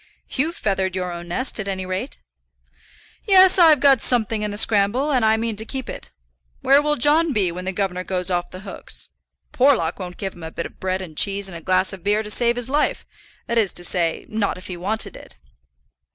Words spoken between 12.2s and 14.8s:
to save his life; that is to say, not if he